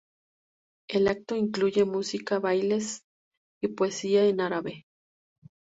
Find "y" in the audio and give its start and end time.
3.61-3.67